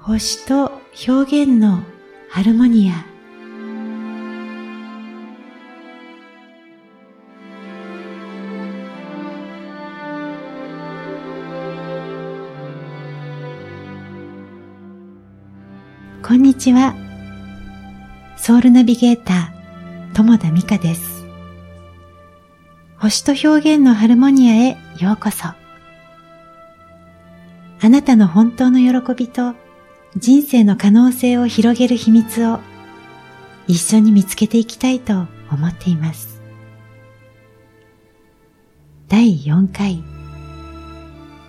[0.00, 1.82] 星と表現の
[2.30, 3.04] ハルモニア。
[16.26, 16.94] こんにちは。
[18.36, 21.26] ソウルナビゲーター友田美香です。
[22.96, 25.48] 星と表現のハルモニアへようこそ。
[25.48, 25.56] あ
[27.88, 29.54] なたの本当の喜びと
[30.16, 32.60] 人生の可能性を広げる秘密を
[33.66, 36.40] 一緒に見つけていきたいと思っています。
[39.08, 40.02] 第4回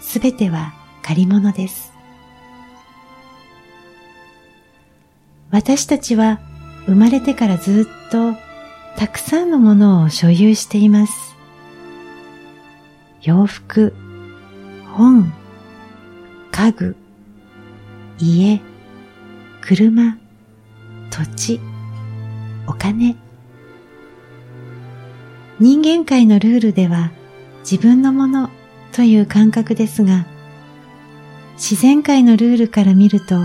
[0.00, 0.72] すべては
[1.02, 1.92] 借り物です。
[5.50, 6.40] 私たちは
[6.86, 8.34] 生まれてからずっと
[8.96, 11.34] たくさんのものを所有しています。
[13.22, 13.94] 洋服、
[14.92, 15.32] 本、
[16.52, 16.96] 家具、
[18.18, 18.60] 家、
[19.60, 20.16] 車、
[21.10, 21.60] 土地、
[22.68, 23.16] お金。
[25.58, 27.10] 人間界のルールでは
[27.68, 28.50] 自分のもの
[28.92, 30.26] という感覚ですが、
[31.54, 33.36] 自然界のルールから見ると、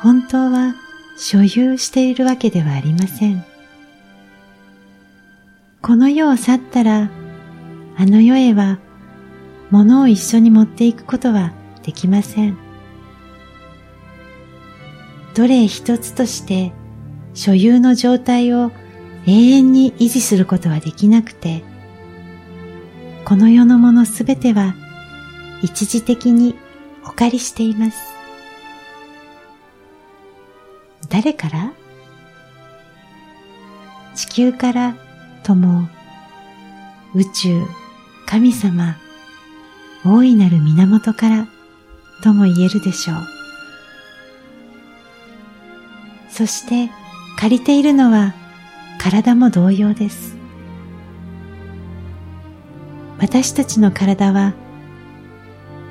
[0.00, 0.74] 本当は
[1.16, 3.44] 所有しているわけではありません。
[5.82, 7.10] この世を去ったら、
[7.96, 8.78] あの世へは
[9.70, 11.52] 物を一緒に持っていくことは
[11.84, 12.65] できません。
[15.36, 16.72] どれ一つとして
[17.34, 18.72] 所有の状態を
[19.26, 21.62] 永遠に維持することはできなくて、
[23.26, 24.74] この世のものすべては
[25.62, 26.54] 一時的に
[27.04, 27.98] お借りしています。
[31.10, 31.72] 誰から？
[34.14, 34.96] 地球から
[35.42, 35.86] とも
[37.14, 37.62] 宇宙、
[38.24, 38.96] 神様、
[40.02, 41.46] 大いなる源から
[42.22, 43.35] とも言えるでしょう。
[46.36, 46.92] そして
[47.38, 48.34] 借りているのは
[48.98, 50.36] 体も同様です。
[53.18, 54.52] 私たちの体は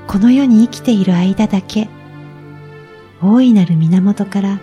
[0.06, 1.90] この世に生きている間だけ
[3.24, 4.60] 大いなる源から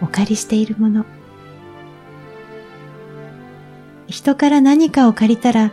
[0.00, 1.04] お借りしているもの。
[4.06, 5.70] 人から何かを借りたら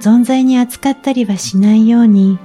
[0.00, 2.40] 存在に扱ったりはしないように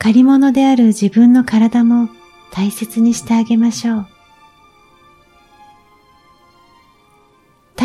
[0.00, 2.08] 借り物である自分の体も
[2.50, 4.09] 大切にしてあげましょう。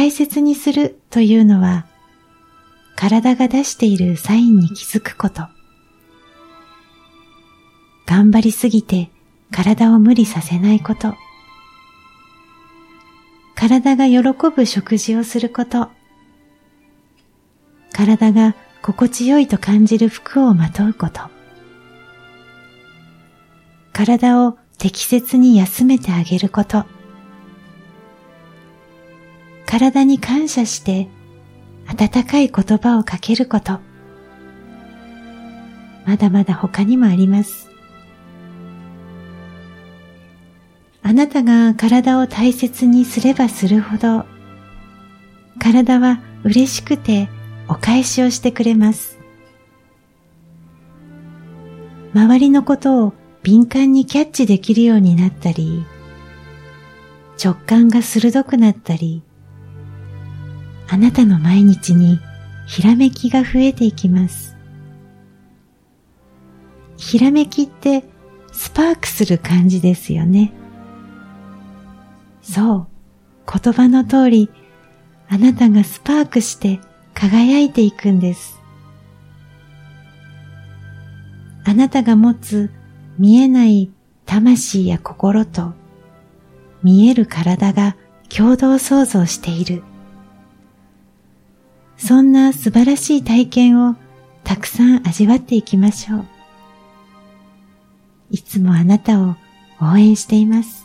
[0.06, 1.88] 大切にするというのは、
[2.96, 5.48] 体が出しているサインに気づくこと。
[8.06, 9.10] 頑張りすぎて
[9.52, 11.16] 体を無理させないこと。
[13.56, 14.22] 体が喜
[14.56, 15.90] ぶ食事をすること。
[17.92, 21.22] 体が心地よいと感じる服をまとうこと。
[23.92, 26.86] 体を適切に休めてあげること。
[29.78, 31.10] 体に感謝して
[31.86, 33.82] 温かい言葉をかけること。
[36.06, 37.70] まだまだ他にもあります。
[41.04, 44.24] あなたが体を大切にすればするほど、
[45.60, 47.28] 体は嬉しくて
[47.68, 49.20] お返しをしてくれます。
[52.14, 53.14] 周りのことを
[53.44, 55.84] 敏感にキャッチできるようになったり、
[57.44, 59.22] 直感が鋭くなったり、
[60.88, 62.20] あなたの毎日に
[62.68, 64.56] ひらめきが増えていきます。
[66.98, 68.04] ひらめきって
[68.52, 70.54] スパークする感じですよね。
[72.42, 72.88] そう、
[73.52, 74.50] 言葉の通り、
[75.28, 76.80] あなたがスパークして
[77.14, 78.62] 輝いていくんです。
[81.66, 82.72] あなたが持つ
[83.18, 83.92] 見えない
[84.26, 85.74] 魂や心と
[86.84, 87.96] 見える体が
[88.30, 89.84] 共同創造している。
[92.08, 93.96] そんな素晴らしい体験を
[94.44, 96.26] たくさん味わっていきましょう。
[98.30, 99.36] いつもあなたを
[99.82, 100.85] 応援しています。